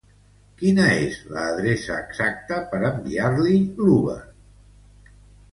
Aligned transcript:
Quina 0.61 0.85
és 1.01 1.19
la 1.35 1.43
adreça 1.49 1.97
exacta 2.07 2.59
per 2.73 2.79
enviar-li 2.89 3.61
l'Uber? 3.85 4.21